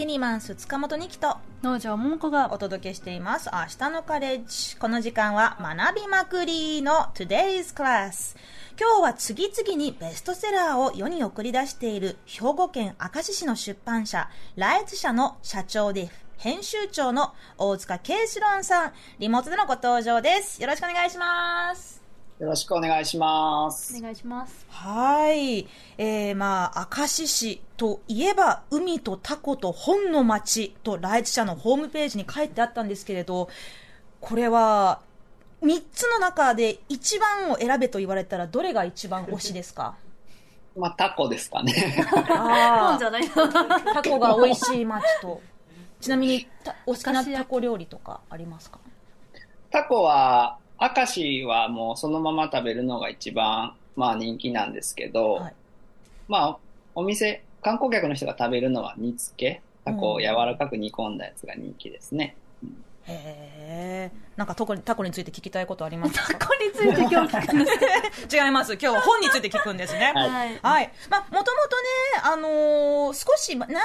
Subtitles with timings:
[0.00, 1.36] キニマンス塚本二木と。
[1.62, 3.50] 農場桃子がお届けしています。
[3.52, 4.76] 明日のカレッジ。
[4.76, 8.34] この時間は学びまくりの Today's Class
[8.80, 16.08] 今日は次々にベストセラーを世に送り出している兵庫県明石市の出版社ライツ社の社長で
[16.38, 18.92] 編集長の大塚慶志郎さん。
[19.18, 20.62] リモートでのご登場です。
[20.62, 21.99] よろしくお願いします
[22.40, 23.94] よろしくお願いします。
[23.98, 24.64] お願いします。
[24.70, 25.68] はい。
[25.98, 33.50] えー、まあ、明石市といえば、海とタコと本の町と、ライツ社のホームページに書いてあったんですけれど、
[34.22, 35.00] これは、
[35.62, 39.96] 3つの中で一番を選べと言われたら、どれが一番推しですか？
[40.74, 42.02] まあ、タコですかね。
[42.30, 42.98] ああ。
[42.98, 45.42] じゃないタコが美味しい町と。
[46.00, 46.48] ちなみに、
[46.86, 48.78] お好きなタコ料理とかありますか？
[49.70, 55.54] タコは、明石はもうそのまま食べるのが一番、まあ人気なんですけど、はい、
[56.26, 56.58] まあ、
[56.94, 62.34] お店、観光客の人が食べるのは煮付け、タコを柔らかく煮込んだやつが人気ですね。
[62.62, 64.30] うんへえ。
[64.36, 66.34] なんかタコタコについて聞きたいことありますか？
[66.38, 67.70] タコについて今日聞くんで
[68.28, 68.74] す 違います。
[68.80, 70.12] 今日本について聞くんですね。
[70.14, 70.58] はい。
[70.62, 70.92] はい。
[71.10, 71.88] まあ、もともとね、
[72.22, 73.84] あのー、少し、何、何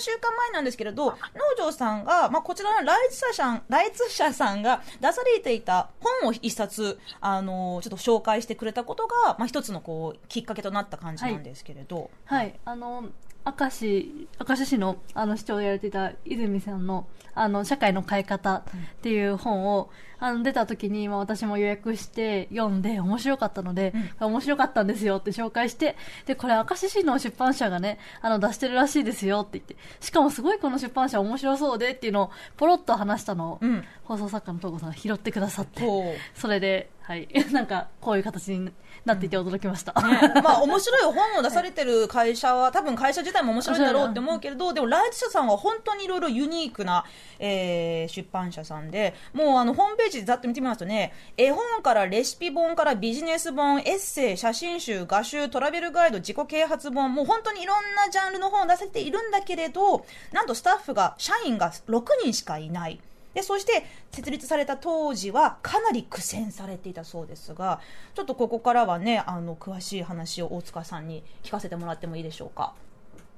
[0.00, 1.16] 週間前なんですけれど、農
[1.56, 12.10] 場さんが、まあ、こちらのライツ社さん、ライツ社さんが出されていた本を一冊、あのー、ちょっと紹介してくれたことが、まあ、一つのこう、きっかけとなった感じなんですけれど。
[12.26, 12.38] はい。
[12.38, 13.10] はい、あのー
[13.46, 18.62] 明石、明石市のあの市長をやられていた泉さんの、あの、社会の変え方っ
[19.02, 19.88] ていう本を、
[20.18, 38.72] あの、出た時に、まあ私も予約して読んで面白かったので、うん、面白かったんですよって紹介して、で、これ明石市の出版社がね、あの、出してるらしいですよって言って、しかもすごいこの出版社面白そうでっていうのをポロッと話したのを、うん、放送作家の東子さんが拾ってくださって、それで、はい、 なんかこういう形に
[39.06, 47.04] なっていて驚きました、ね、まあ面白い本を出されてる会社は、多分会社自体も面白いだろうって思うけれど、でもライツ社さんは本当にいろいろユニークな、
[47.38, 63.00] えー、出版社さんで、もうあのホームページざっと見てみますとね、絵本からレシピ本からビジネス本、エッセイ、写真集、画集、トラベルガイド、自己啓発本、もう本当にいろんなジャンルの本を出せているんだけれど、なんとスタッフが、社員が6人しかいない。
[63.36, 67.80] でそして設立された当時はかなり苦戦されていたそうですが
[68.14, 72.72] ちょっとここからはねあの詳しい話を大塚さんに聞かせてもらってもいいでしょうか？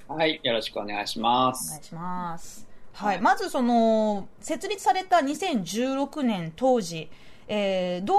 [0.07, 1.71] はいよろしくお願いします。
[1.71, 2.69] お願いします。
[2.93, 7.11] はい、まずその設立された2016年当時、
[7.49, 8.19] えー、どう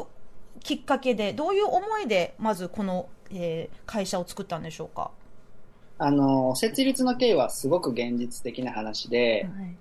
[0.00, 0.06] いう
[0.60, 5.10] きっかけでどういう思いでまずこの、えー、会社を作ったんでしょうか？
[5.98, 9.76] あの設立の経緯はすごく現実的な話で、はい、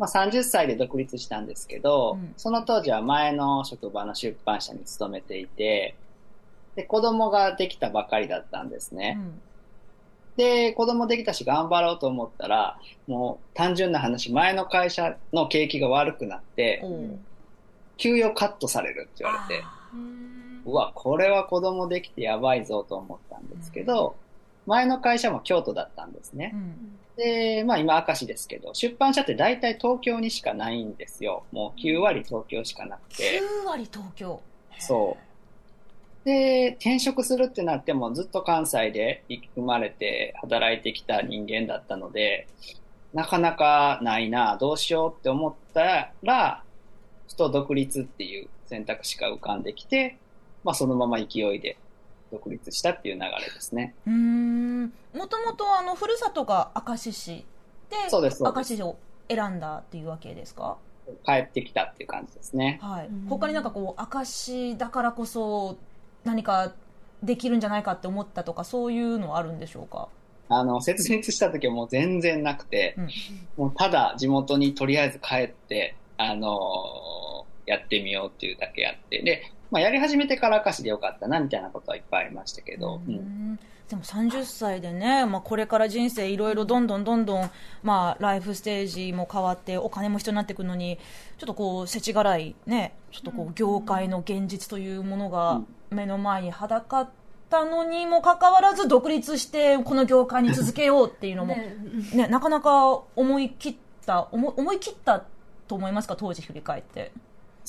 [0.00, 5.94] まあ、30歳で独立したんですけど、うん、その当時は前の職場の出版社に勤めていて、
[6.74, 9.18] で、子供ができたばかりだったんですね。
[9.20, 9.40] うん、
[10.38, 16.82] で、子供できたし頑張ろうと思ったら、もう単純な話、前の会社の景気が悪くなって、
[17.98, 19.62] 給与カットされるって言われて、
[20.64, 24.16] うわ、これは子供できてやばいぞと思ったんですけど、
[24.64, 26.52] 前の会社も京都だったんですね。
[26.54, 31.44] うんで、まあ今明石ですけど、出版社って大体東京にしかないんですよ。
[31.52, 33.40] もう9割東京しかなくて。
[33.64, 34.40] 9割東京
[34.78, 35.30] そう。
[36.24, 42.46] で、転職するってなってもずっと関西で生まれて働いてきた人間だったので、
[43.14, 46.62] なかなかないな、どうしようって思ったら、
[47.28, 50.16] ふと独立っていう選択肢が浮かんできて、
[50.62, 51.76] まあそのまま勢いで
[52.30, 53.94] 独立したっていう流れですね。
[54.06, 54.84] うん。
[55.14, 57.44] もともとあの、ふるさとが明石市
[57.90, 58.96] で、そうです明石市を
[59.28, 60.76] 選んだっていうわけですか？
[61.26, 62.78] 帰ってきたっていう感じですね。
[62.82, 63.10] はい。
[63.28, 65.76] 他になんかこう、明石だからこそ
[66.24, 66.72] 何か
[67.22, 70.08] できるんじゃないかって思ったとか、そういうのはあるんでしょうか？
[70.48, 73.08] あの、設立した時はもう全然なくて、うん、
[73.56, 83.00] もうただ地元にとりあえず帰って、あのー、やってみようっていうだけやって、で、まあ、やり始めてから明石でよかったなみたいなことはいっぱいありましたけど。
[83.06, 83.56] うん、
[83.88, 87.50] でも30歳でね、まあ、これから人生いろいろどんどんどんどん、
[87.82, 90.98] まあ、ライフステージも変わってお金も必要になってくるのに
[91.38, 97.10] ちょっとこう世知辛いねちょっとこう業界の現実というものが目の前に裸っ
[97.48, 101.76] たのにもかかわらず独立してこの業界に続けようっていうのもね、
[102.14, 103.74] ね、なかなか思い切っ
[104.06, 105.24] た思思い切った
[105.66, 106.16] と思いますか？
[106.16, 107.12] 当時振り返って。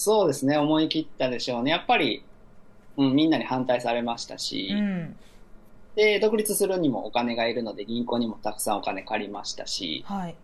[0.03, 1.69] そうですね、思い切ったでしょうね。
[1.69, 2.23] やっぱり、
[2.97, 5.15] うん、みんなに反対されましたし、うん、
[5.95, 10.35] で、独立するにもお金がいるので、銀行にもたくさんお金借りましたし、はい、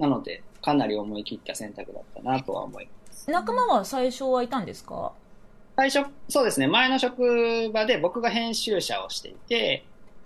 [0.00, 3.30] なので、かなり思い切った選択だったなとは思います。
[3.30, 5.12] 仲間は最初はいたんですか？
[5.76, 9.84] 最初、そうですね、前の職場で僕が編集者をしていて、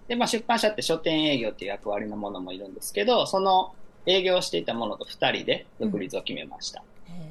[0.09, 3.75] で、まあ、出版社って書店営業っていう役割のものもいるんですけど、その
[4.07, 6.83] 営業していたものと2人で独立を決めました。
[7.09, 7.28] うん、へ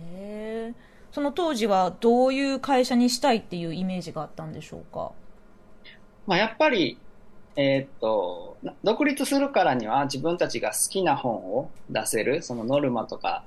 [1.11, 5.11] その当時はどういう会社にしたいっていうイメージがあったんでしょうか？
[6.27, 6.97] まあ、やっぱり、
[7.55, 13.43] えー、っと、独立するからには自分たちが好きな本を出せる、そのノルマとか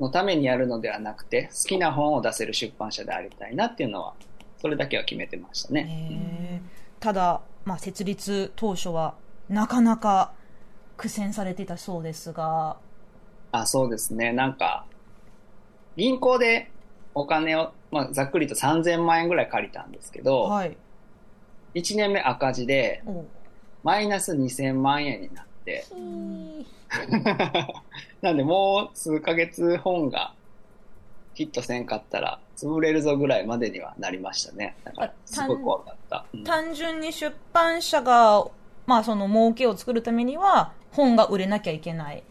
[0.00, 4.14] のためにやるのではなくて、好きな本を出せる出版社でありたいなっていうのは、
[4.60, 6.62] それだけは決めてましたね。
[7.00, 9.14] ただ、まあ、設立当初は
[9.48, 10.32] なかなか
[10.96, 12.76] 苦戦されていたそうですが。
[13.52, 14.32] あ、そうですね。
[14.32, 14.86] なんか、
[15.98, 16.70] 銀行で
[17.12, 20.76] お金を、まあ、ざっくりと3000万円ぐらい借りたんですけど、はい、
[21.74, 23.02] 1年目赤字で、
[23.82, 25.84] マイナス2000万円になって、
[28.22, 30.32] なんでもう数ヶ月本が
[31.34, 34.76] ヒットせんかったら潰れるぞぐらいまでにはなりましたね。
[34.84, 36.24] だからすごい怖かった。
[36.32, 38.46] うん、単純に出版社が、
[38.86, 42.22] まあその儲けを作るためには本が売れなきゃいけない。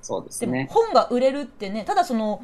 [0.00, 0.52] そうですね。
[0.52, 2.40] でも本が売れるってね、ただその、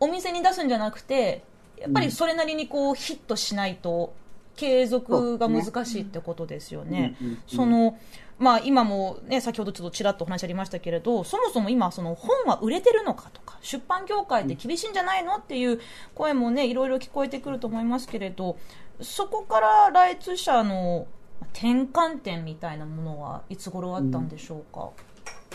[0.00, 1.42] お店に出すんじゃなくて、
[1.78, 4.14] やっぱりそれなりにこうヒットしないと
[4.56, 7.16] 継続が難しいってことですよね。
[7.46, 7.98] その、
[8.38, 15.80] まあ今もね、先ほどちょっとちらっとお話ありましたけれど、そもそも今その本は売れてるのかとか、出版業界って厳しいんじゃないのっていう
[16.14, 18.56] 声もね、いろいろ聞こえてくると思いますけれど、
[19.00, 21.06] そこから来通者の
[21.52, 24.90] 転換点みたいなものはいつ頃あったんでしょうか、うん、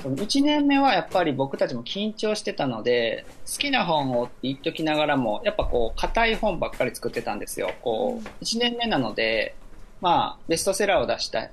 [0.04, 7.72] 1年目はやっぱり僕たちも緊張してたので、好きな本をって言っときながらも、やっぱこう、硬い本ばっかり作ってたんですよ。
[7.82, 9.56] こう、1年目なので、
[10.02, 11.50] まあ、ベストセラーを出した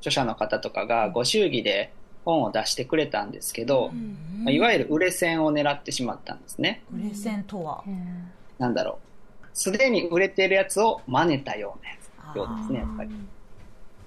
[0.00, 1.92] 著者の方とかがご祝儀で
[2.24, 6.82] 本を出してくれたんですけど、うんまあ、いわゆる売れ線を狙ってしまったんですね。
[6.92, 7.84] 売れ線とは？
[8.58, 8.98] なんだろ
[9.44, 9.46] う。
[9.54, 11.96] すでに売れてるやつを真似たようなや
[12.34, 13.10] つようですね、やっぱり。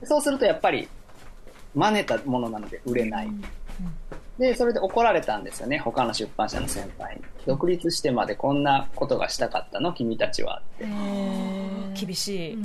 [0.04, 0.90] そうするとやっぱり
[1.74, 3.28] 真似たものなので売れない。
[3.28, 3.42] うん
[4.38, 7.22] で、それで怒られたんですよね、他の出版社の先輩に。
[7.46, 10.86] 独立してまでこんなことがしたかったの君たちはって。
[12.06, 12.58] 厳しい。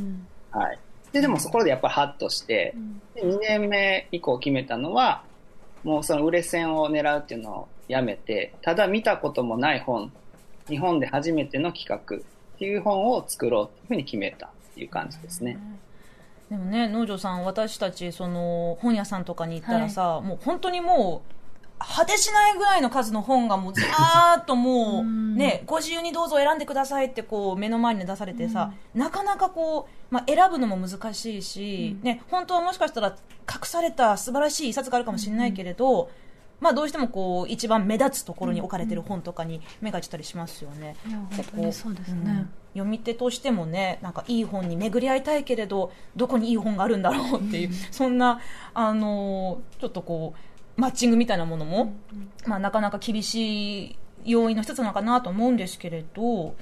[0.52, 0.78] はい。
[1.12, 2.74] で、でもそこでやっぱりハッとして、
[3.14, 5.24] で2年目以降決めたのは、
[5.82, 10.12] もうその売れ線を狙うっていうのをやめて、ただ見たこともない本、
[10.68, 12.20] 日本で初めての企画っ
[12.58, 15.58] ていう本を作ろうっていうふうに決めたっていう感じですね。
[16.50, 21.34] でもね、農場さん、私たち、その、本屋さんとかに行ったらさ、はい、もう本当にもう、
[21.78, 33.16] 果てしないぐらいの数の本がもうずーっともうね、ご自由にどうぞ選んでくださいってこう目の前に出されてさ、なかなかこう、まあ、選ぶのも難しいし、ね、本当はもしかしたら
[33.52, 36.10] 隠された素晴らしい一冊があるかもしれないけれど、
[36.60, 40.96] まあ、どうしてもこう一番目立つところに置かれてる本とかに目がいったりしますよね。
[41.72, 48.40] そうですね、読み手としてもねなんかいい本に巡り合いたいけれどどこにいい本があるんだろうっていう、そんな
[48.72, 51.94] あのちょっとこうマッチングみたいなものも、
[52.46, 56.56] まあ、なかなか厳しい要因の一つなのかなと思うんですけれど、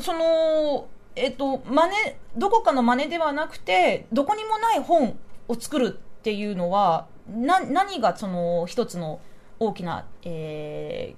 [0.00, 1.94] その、えっと、真似、
[2.36, 5.18] どこかの真似ではなくて、どこにもない本
[5.48, 9.20] を作るっていうのは、な、何がその一つの
[9.58, 11.14] 大きな、え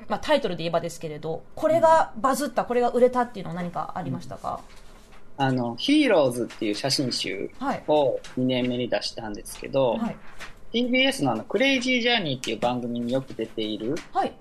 [0.00, 4.60] ー、まあ、タイトルで言えばですけれど、これがバズった、これが売れたっていうのは何かありましたか、
[5.38, 7.50] うん、あの、ヒーローズっていう写真集
[7.88, 10.16] を2年目に出したんですけど、はい。
[10.72, 14.32] TBS のあの、クレイジージャーニーっていう番組によく出ている、はい。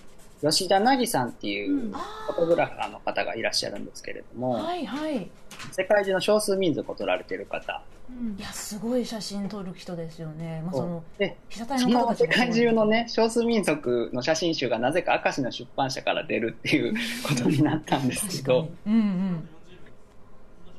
[0.41, 5.29] 吉田凪さんっていうフォトグラファーの方がいらっしゃるんですけれども、はいはい。
[5.71, 7.81] 世界中の少数民族を撮られている方。
[8.09, 10.61] うん、いや、すごい写真撮る人ですよね。
[10.65, 16.93] まあ、その、で、の世界中のね、少数民族の写真集がなぜか明石の出版社から出るっていう
[17.27, 19.49] ことになったんですけど、うん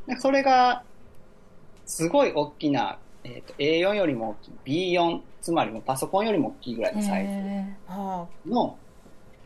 [0.08, 0.20] うん。
[0.20, 0.82] それが、
[1.84, 8.78] すごい大きなえーと、A4 よりも大きい B4 つまりもパソコンよりも大きいぐらいのサイズの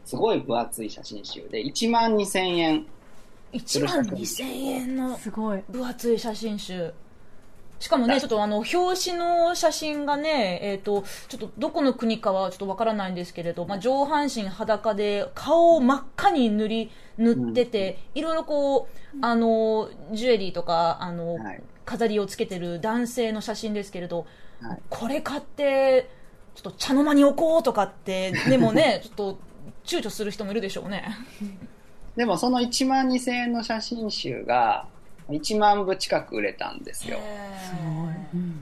[0.04, 2.86] すごい分厚い写真集で1万2000円。
[3.52, 5.16] 1万2000円の
[5.70, 6.92] 分厚い写真集。
[7.78, 24.26] しかもね、ちょっとあの、表紙の写真がね、えっ、ー、と、ちょっとどこの国かはちょっとわからないんですけれど、まあ、上半身裸で顔を真っ赤に塗り、塗ってて、いろいろこう、あの、ジュエリーとか、あの、はい、飾りをつけてる男性の写真ですけれど、
[24.62, 26.08] はい、これ買って、
[26.54, 29.38] ちょっと茶の間に置こうとかって、でもね、 ちょっと
[29.84, 31.04] 躊躇する人もいるでしょうね。
[32.16, 34.86] でもその1万2000円の写真集が、
[35.28, 37.18] 1万部近く売れたんですよ。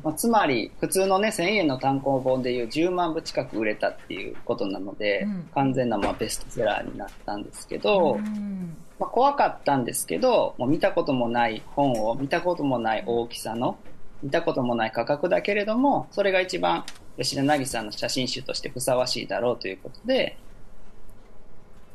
[0.02, 13.76] まあ、つまり、普通のね、1000円の単行本でいう10万部近く売れたっていうことなので、うん、完全なまあベストセラーになったんですけど、うんまあ、怖かったんですけど、もう見たこともない本を、見たこともない大きさの
[14.22, 16.84] 見たこともない価格だけれども、それが一番
[17.18, 20.38] 吉田凪さんの写真集としてふさわしいだろうということで、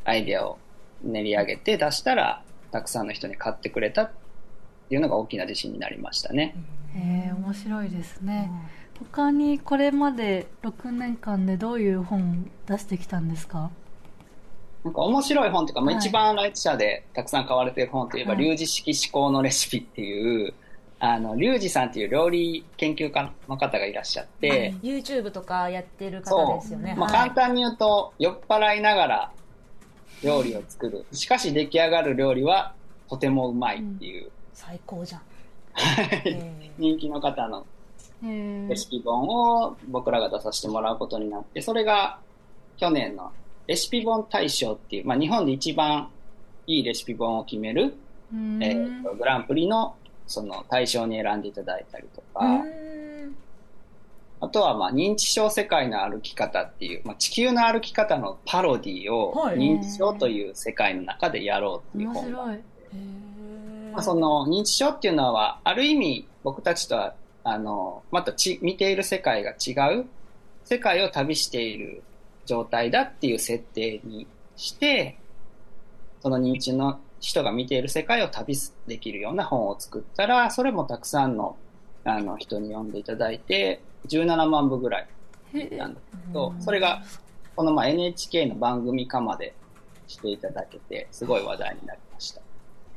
[0.07, 0.57] アイデアを
[1.03, 4.11] 練り上げて出したら、たくさんの人に買ってくれたっ
[4.89, 6.55] ていうのが大きな自信になりましたね。
[6.95, 8.49] へえ面白いですね。
[8.99, 13.69] 他にこれまで6年間でどういう本出してきたんですか？
[14.83, 20.53] なんか面白い本というか、はい、一番ライト社でたくさん買われてる本といえば、はい、リュウジ式思考のレシピっていう、
[20.99, 26.95] あの、リュウジさんっていう料理研究家の方がいらっしゃって、YouTube とかやってる方ですよね。
[26.97, 29.31] まあ、簡単に言うと、酔っ払いながら
[30.23, 31.05] 料理を作る。
[31.11, 32.73] しかし出来上がる料理は
[33.09, 34.25] とてもうまいっていう。
[34.25, 35.21] うん、最高じゃん。
[36.77, 37.65] 人気の方の
[38.21, 42.19] レシピ本を僕らが出させてもらうことになって、それが
[42.77, 43.31] 去年の
[43.67, 46.09] レシピ本大賞っていう、まあ、日本で一番
[46.65, 47.93] いいレシピ本を決める、
[48.33, 49.95] えー、グランプリの
[50.25, 52.63] その対象に選んでいただいたりとか、
[54.39, 62.43] あとはまあ認知症世界の歩き方っていう、まあ、地球の歩き方のパロディを認知症という世界の中でやろうっていう本が。
[62.43, 62.63] あって、
[63.93, 70.05] まあ、その認知症っていうのはある意味僕たちとはあのまたち見ている世界が違う
[70.65, 72.03] 世界を旅している
[72.45, 74.27] 状態だっていう設定に
[74.57, 75.17] して、
[76.21, 81.55] その認知の人が見ている世界を旅できるような本を作ったら、それもたくさんの
[82.03, 85.07] あの人に読んでいただいて、17万部ぐらい
[85.77, 87.03] なんですけど、それが
[87.55, 89.53] このまあ NHK の番組化まで
[90.07, 92.41] していただけて、すごい話題になりました。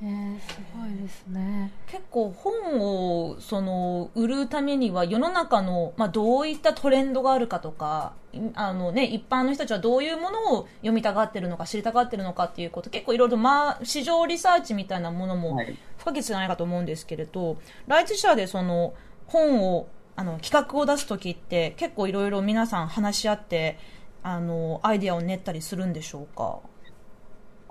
[0.02, 1.70] えー、すごいですね。
[1.86, 8.14] 結構本をその売るためには世の中の、まあ、どういったトレンドがあるかとか
[8.54, 15.60] あの、ね、一般の人たちはどういうものを読みたがってるのか知りたがってるのかっていうこと結構いろいろ、まあ、市場リサーチみたいなものも
[15.98, 18.94] 不可欠じゃないかと思うんですけれど、はい、ライツ社でその
[19.26, 23.78] 本をあの企画を出す時って結構いろいろ皆さん話し合って
[24.22, 26.58] あのアイデアを練ったりするんでしょうか？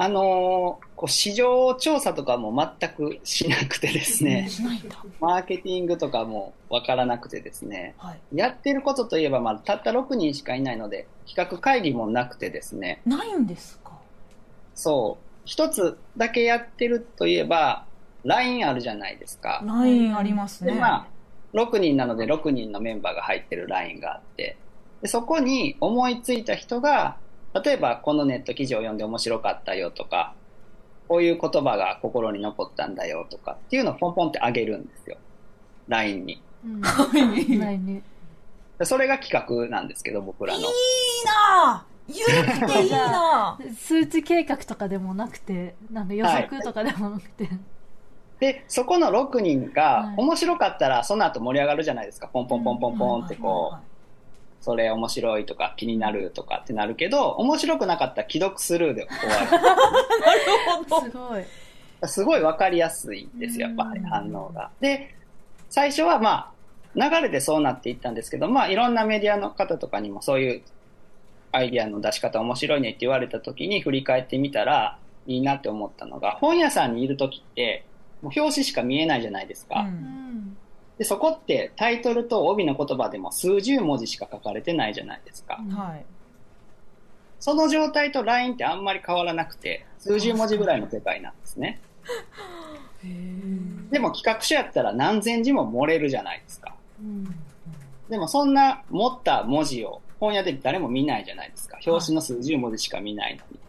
[0.01, 4.49] あのー、こう市場調査とかも全くしなくてですね、
[5.19, 13.01] マーケティングとかもわからなくてですね、はい、やってることといえば、まあ、たった6人しかいないので、企画会議もなくてですね。
[13.05, 13.91] ないんですか？
[14.73, 15.25] そう。
[15.43, 17.83] 一つだけやってるといえば、
[18.23, 19.61] LINE あるじゃないですか。
[19.65, 20.75] LINE ありますね。
[20.75, 21.07] まあ、
[21.53, 24.57] 6人なので6人のメンバーが入ってる LINE があって、
[25.01, 27.17] でそこに思いついた人が、
[27.63, 30.33] 例えばこのネット記事を読んで面白かったよとか、
[31.07, 35.17] こういう言葉が心に残ったんだよとかっていうのをポンポンってあげるんですよ。
[35.87, 36.41] LINE に。
[36.63, 36.81] うん、
[37.85, 38.03] に。
[38.83, 40.59] それが企画なんですけど、僕らの。
[40.59, 40.65] いい
[41.25, 47.45] なゆるくていいな 数値計画とかでもなくて、なんか予測とかでもなくて。
[47.45, 47.59] はい、
[48.39, 52.27] で、そこの6人が、面白かったらその後盛り上がるじゃないですか。
[52.27, 53.89] ポンポンポンポンポンってこう。
[54.61, 59.51] それ面白いとか気になるとかってなるけど、面白くなかったら既読スルーで終わる。
[59.63, 61.01] なるほど。
[61.01, 61.43] すごい。
[62.07, 64.69] すごいわかりやすいですよ、やっぱり反応が。
[64.79, 65.15] で、
[65.69, 66.51] 最初はま
[66.95, 70.61] あ、流れでそうなっていったんですけど、まあいろんなメディアの方とかにもそういう
[71.51, 77.85] アイディアの出し方面白いねって言われた時に振り返ってみたらいいなって思ったのが、本屋さんにいる時って、
[78.21, 79.81] もう表紙しか見えないじゃないですか。
[79.81, 80.19] うん
[80.99, 85.55] で、そこってタイトルと帯の言葉でも数十文字しか書かれてないじゃないですか。
[85.71, 86.05] はい。
[87.39, 91.79] その状態と LINE ってあんまり変わらなくて、数十文字ぐらいの世界なんですね。
[93.91, 96.75] でも企画書やったら何千字も漏れるじゃないですか。
[96.99, 97.33] うん、
[98.09, 101.79] でもそんな持った文字を本屋で誰も見ないじゃないですか。
[101.87, 103.59] 表紙の数十文字しか見ないのに。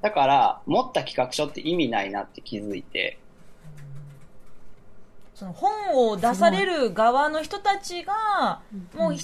[0.00, 3.18] だから、持った企画書って意味ないなって気づいて、
[5.34, 8.60] その本を出される側の人たちが、
[8.94, 9.18] もう、例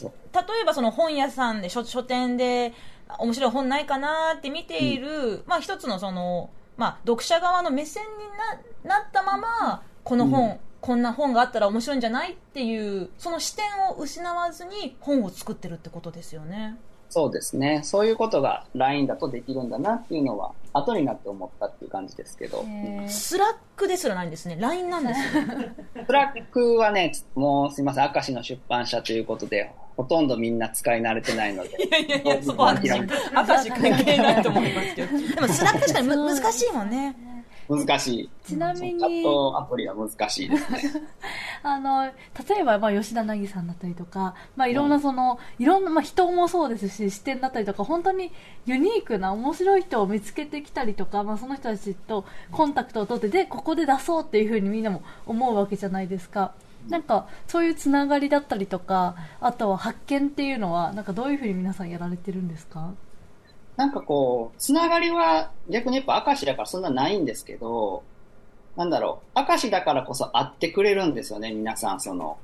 [0.62, 2.72] えばその本屋さんで書、書店で、
[3.18, 8.04] 面白い本ないかなって見ている、うん、まあ一つのその、まあ読者側の目線
[8.84, 16.76] にななったまま、この本、うん、こんな本があったら面白いんじゃないっていう、その視点を失わずに本を作ってるってことですよね。
[17.10, 17.80] そうですね。
[17.82, 22.64] そういうことが LINE だとできるんだなっていうのは、後になって思ったっていう感じですけど。
[23.08, 24.56] Slack ですらないんですね。
[24.60, 25.74] LINE なんですね。
[26.06, 31.70] Slack はね、もうすみません、明石の出版社ということで、ほとんどみんな使い慣れてないので。
[31.84, 35.18] いやいやいや、そこは明石関係ないと思いますけど。
[35.34, 37.16] でも Slack 確かに難しいもんね。
[37.70, 38.30] 難しい。
[38.44, 38.98] ちなみに。
[39.00, 40.80] チャットアプリは難しいですね。
[41.62, 42.12] あの、例
[42.60, 48.32] えば、まあ、吉田凪さんだったりとか、まあ、いろんなその、いろんな、まあ、人もそうですし、視点だったりとか、本当に
[48.66, 56.52] ユニークな面白い人を見つけてきたりとか、まあ、その人たちとコンタクトを取って、で、ここで出そうっていうふうにみんなも思うわけじゃないですか。
[56.88, 62.94] なんかそういうつながりだったりとかあとは発見っていうのはなんかどういうふうに皆さんやられてるんですか？
[63.76, 68.02] なんかこう、つながりは逆にやっぱ明石だからそんなないんですけど、
[68.76, 72.38] なんだろう、明石だからこそ会ってくれるんですよね、皆さん、その、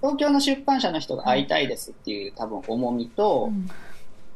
[0.00, 3.68] 東京の出版社の人が会いたいですっていう多分重みと、うん、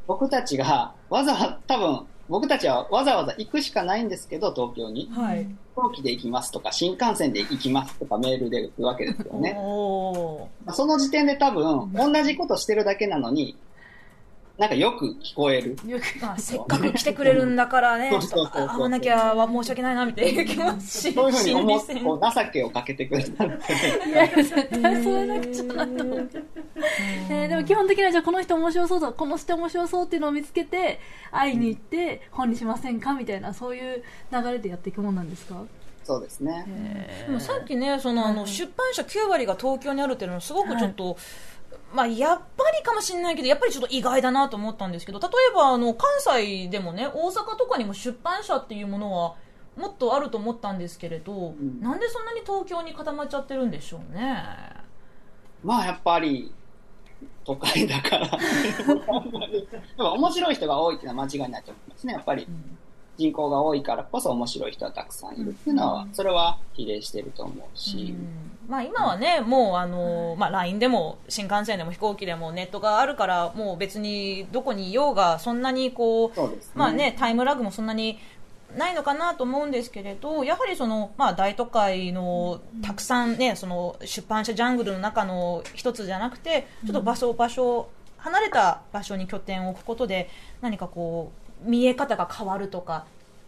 [0.07, 5.11] 僕たちがわざわざ、多分僕たちはわざわざ行くしかないんですけど、東京に。
[5.12, 9.52] はい、飛行機で行きますとか、新幹線で行きますとかメールで打つわけですよね。
[10.73, 13.57] その時点で多分、同じことしてるだけなのに、
[14.59, 15.76] なんかよく聞こえる。
[15.87, 18.11] よく、まあ、せっかく来てくれるんだからね、
[18.52, 21.12] 会わなきゃは申し訳ないな、みたいな気持ち。
[21.12, 26.42] そういうふうに思って、こう情けをかけてくれたいや、絶対それなくちゃなと思って。
[27.30, 35.64] えー、でも基本的にはじゃあこの人面白そうだ、この人面白そうっていうのを見つけて、会いに行って本にしませんかみたいな、そういう流れでやっていくもんなんですか？
[36.04, 37.09] そうですね。
[37.26, 41.16] でもさっきね、そのあの出版社9割が東京にあるっていうのはすごくちょっと、はい
[41.92, 49.34] まあ、やっぱりかもしれないけど、やっぱりちょっと意外だなと思ったんですけど、例えば、あの、関西でもね、大阪とかにも出版社っていうものは、
[49.76, 54.42] もっとあると思ったんですけれど、うん、なんでそんなに東京に固まっちゃってるんでしょうね。
[55.64, 56.52] まあ、やっぱり、
[57.44, 58.38] 都会だから
[60.12, 62.44] 面白い人が多いっていうのは間違いないと思いますね、やっぱり。
[62.44, 62.78] うん
[63.23, 68.14] 人口が多いからこそ面白い人はたくさんいるっていうのは、それは比例してると思うし。
[68.69, 78.19] まあ今はね、もうあの、まあ LINE でも新幹線でも飛行機でもネットがあるから、もう別にどこにいようがそんなにこう、うね、まあね、タイムラグもそんなに
[78.76, 87.88] ないのかなと思うんですけれど、やはりその、まあ大都会のたくさんね、その出版社ジャングルの中の一つじゃなくて、ちょっと場所、場所、
[88.23, 93.07] 離れた場所に拠点を置くことで、何かこう、見え方が変わるとか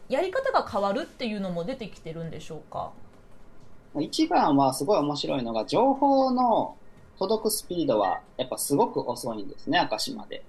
[0.09, 2.91] やり方が変わるっていうのも出てきてるんでしょうか？
[4.01, 6.77] 一番はすごい面白いのが情報の
[7.19, 10.43] 届くスピードはやっぱすごく遅いんですね、赤島で。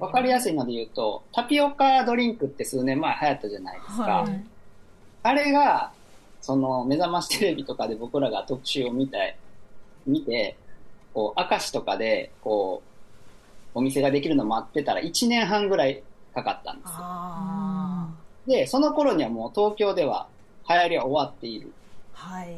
[0.00, 4.02] わかりやすいので言うと、タピオカドリンクって数年前流行ったじゃないですか。
[4.02, 4.44] はい、
[5.24, 5.92] あれが、
[6.40, 9.36] その、目覚ましテレビとかで僕らが特集を見て、
[10.06, 10.56] 見て、
[11.14, 12.82] こう、明石とかで、こ
[13.74, 16.02] う、お店ができるの待ってたら1年半ぐらい
[16.42, 18.56] かかったんですよ。
[18.60, 20.26] で、その頃にはもう東京では
[20.68, 21.72] 流行りは終わっている。
[22.12, 22.56] はい。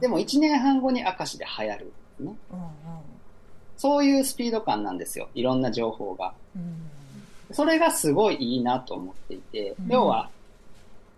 [0.00, 2.36] でも1年半後に明石で流行る、ね。
[2.52, 2.68] うんうん、
[3.76, 5.28] そういうスピード感なんですよ。
[5.34, 6.32] いろんな情報が。
[6.56, 10.28] うん、それがすごいいいなと思っていて、うん、要は、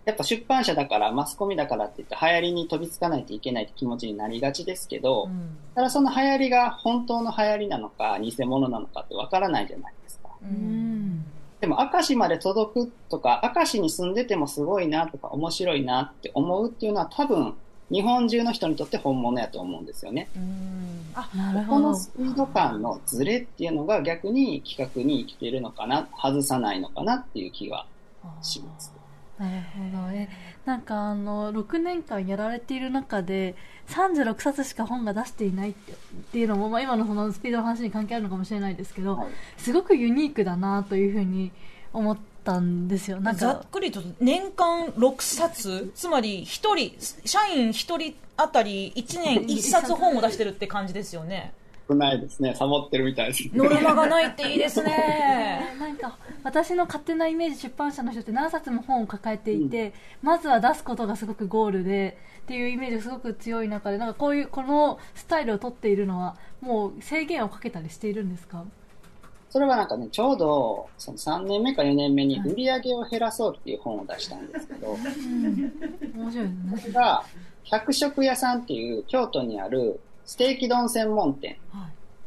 [0.05, 10.29] やっぱ出版社だから、マスコミだからって言って流行りに飛びつかないといけないって気持ちになりがちですけど、うん、ただその流行りが本当の流行りなのか、偽物なのかってわからないじゃないですか。
[10.43, 10.94] うん
[11.65, 17.55] でも、明石まで届くとか、明石に住んでてもすごいなとか、面白いなって思うっていうのは多分、
[17.91, 20.29] 日本中の人にとって本物やと思うんですよね。
[21.15, 27.87] あなるほどこのスピード感のズレっていうのが逆に企画に生きているのかな、外さないのかなっていう気が
[28.43, 28.93] します。
[29.45, 30.13] なるほど。
[30.13, 30.29] え、
[30.65, 33.55] なんかあの、6年間やられている中で、
[33.89, 35.75] 36冊しか本が出していないっ
[36.33, 39.29] ていうのも、まあ、今のそのスピードの話に関係あるのかもしれないですけど、はい、
[39.59, 41.53] すごくユニークだなというふうに
[41.93, 43.21] 思ったんですよ。
[43.21, 51.53] なんかざっくりと年間6冊、つまり1人、社員1人あたり1年1冊本を出してるって感じですよね。
[51.89, 52.55] 少ないですね。
[52.55, 53.51] サボってるみたいです、ね。
[53.55, 55.75] ノルマがないっていいですね。
[55.79, 59.93] なんか、私の勝手なイメージ、出版社の人って何冊も本を抱えていて、うん、
[60.23, 68.65] まずは出すことがすごくゴールで、っていうイメージがすごく強い中で、なんかこういう、このスタイルを取っているのは、もう制限をかけたりしているんですか？
[69.51, 75.73] それはなんかね、ちょうど、その3年目か4年目に売り上げを減らそうっていう本を出したんですけど、うん、
[76.17, 76.55] 面白いね。
[76.81, 77.23] それが、
[77.63, 81.59] 百食屋さんっていう京都にあるステーキ丼専門店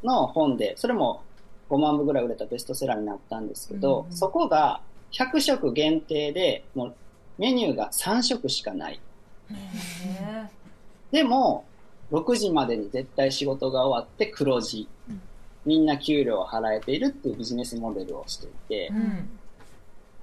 [0.04, 1.24] の本で、それも
[1.70, 4.82] 5万部ぐらい売れたベストセラーになったんですけど、うん、そこが
[5.12, 6.96] 100食限定で、もう
[7.38, 9.00] メニューが3食しかない。
[11.12, 11.66] でも、
[12.12, 14.88] 6時までに絶対仕事が終わって黒字。
[15.66, 19.30] みんな給料を払えているっていうビジネスモデルをしていて、うん、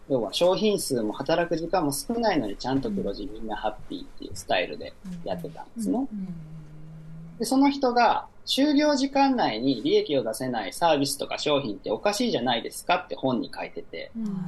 [0.09, 5.99] 要は商品数も働く時間も少ないのにちゃんと黒字みんなハッピーっていうスタイルでやってたんですね。
[5.99, 6.54] うん
[7.39, 14.47] で、その人が就業時間内に利益を出せないサービスとか商品っておかしいじゃないですかって本に書いてて、うん、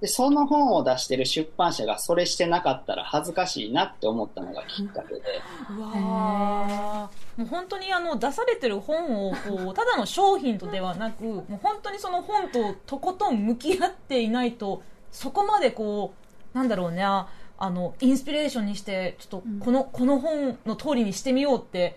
[0.00, 5.22] で、その本を出してる出版社がそれしてなかったら恥ずかしいなって思ったのがきっかけで。
[5.70, 16.12] うわもう本当にあの出されてる本をこうただの商品とではなく、もう本当にその本ととことん向き合っていないと、そこまでこ
[16.54, 17.02] う、なんだろうね、
[17.58, 21.96] あのインスピレーションにしてちょっとこの,、この本の通りにしてみようって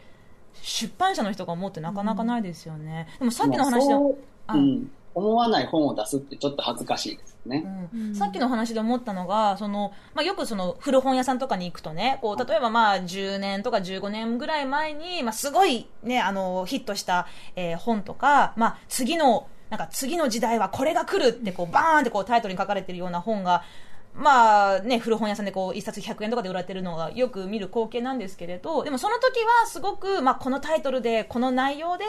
[0.61, 4.91] 出版社の人が思ってなかなかないですよね、でもさっきの話で、うん。
[5.15, 7.65] 思わない本を出すってちょっと恥ずかしいですね。
[7.93, 23.63] うん、さっきの話で思ったのが、その、まあ、よくその古本屋さんとかに行くとね、こう、例えばまあ10年とか15年ぐらい前に、まあ、すごいね、あの、ヒットした、えー、本とか、まあ、次の、なんか次の時代はこれが来るってこう、バーンってこうタイトルに書かれてるような本が、
[24.15, 32.05] まあね、古本屋さんでこう、一冊100円とかで売られてるのがよく見る光景なんですけれど、でもその時はすごく、まあこのタイトルで、この内容で、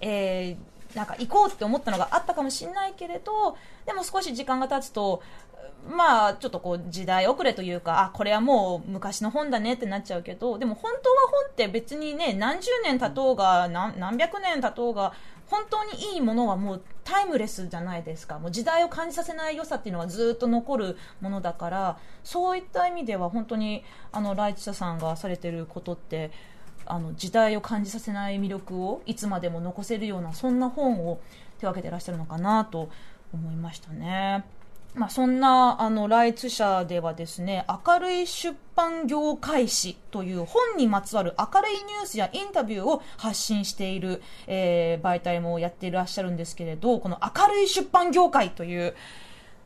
[0.00, 5.22] えー、なんか行こうって思ったのがあったかもしれないけれど、でも少し時間が経つと、
[5.86, 15.14] まあ、ちょっとこう時代遅れというか、あ、これはもう昔の本だねってなっちゃうけど、でも本当は本って別にね、何十年経とうが、何何百年経とうが、
[15.50, 18.38] 本当にいいものはもうタイムレスじゃないですか。
[18.38, 26.30] もう時代を感じさせない良さっていうのはずっと残るものだから、そういった意味では本当に、あの、ライチ社さんがされてることって、
[26.90, 31.20] あの時代を感じさせない魅力をいつまでも残せるようなそんな本を
[31.58, 32.88] 手掛けてらっしゃるのかなと
[33.34, 34.44] 思いましたね。
[34.98, 48.94] まあ、そんなあのライツ社ではですね明るい出版業界誌という本にまつわる明るいニュースやインタビューを発信している、えー、媒体もやっていらっしゃるんですけれどこの明るい出版業界という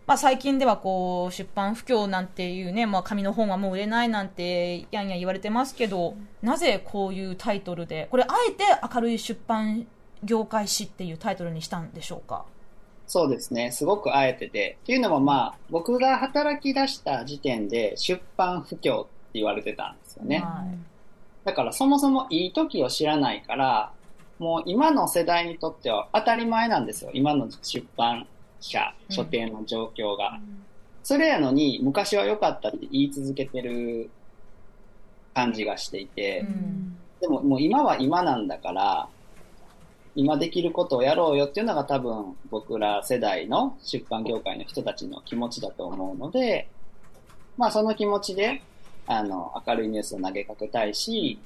[0.04, 9.86] まあ、最近ではこう出版不況なんていうね、まあ、紙の本はもう売れないなんてやんや言われてますけど、なぜこういうタイトルでこれあえて明るい出版
[10.24, 12.44] 業界誌っていうタイトルにしたんでしょうか？
[13.06, 13.72] そうですね。
[13.72, 14.78] すごくあえてで。
[14.82, 20.38] っていうのもまあ、僕が働き出した時点で出版不況って言われてたんですよね。
[20.38, 20.78] はい、
[21.44, 23.92] だからそもそもいい時を知らないから、
[24.38, 27.10] もう今の世代にとっては当たり前なんですよ。
[27.12, 28.26] 今の出版
[28.60, 30.40] 社、書店の状況が。
[31.02, 34.10] それやのに、昔は良かったって言い続けてる
[35.34, 36.46] 感じがしていて、
[37.20, 39.08] でももう今は今なんだから、
[40.14, 46.68] 今できることをやろうよっていうのが多分僕ら世代の出版業界の人たちの気持ちだと思うので、
[47.56, 48.62] まあその気持ちで、
[49.06, 51.38] あの、明るいニュースを投げかけたいし、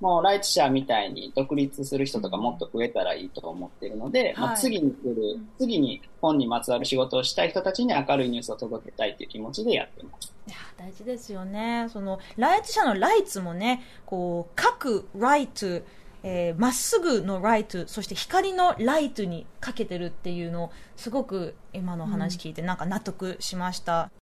[0.00, 10.32] もうライチ社みたいに独立する人とかもっと増えたらいいと思ってるので、まあ、次に来る、次に本にまつわる仕事をしたい人たちに明るいニュースを届けたいという気持ちでやってます。
[10.46, 11.88] いや、大事ですよね。
[11.92, 15.82] その、ライチ社のライツもね、こう、書くライト、
[16.22, 24.10] えー、まっすぐのライト、そして光のライトにかけてるっていうのを、すごく今の話聞いてなんか納得しました。